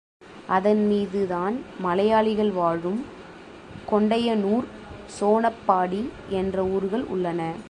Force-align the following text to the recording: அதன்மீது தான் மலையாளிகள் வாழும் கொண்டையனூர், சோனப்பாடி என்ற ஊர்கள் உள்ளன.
அதன்மீது 0.47 1.27
தான் 1.27 1.63
மலையாளிகள் 1.81 2.51
வாழும் 2.51 3.05
கொண்டையனூர், 3.91 4.65
சோனப்பாடி 5.19 6.09
என்ற 6.29 6.65
ஊர்கள் 6.65 7.03
உள்ளன. 7.03 7.53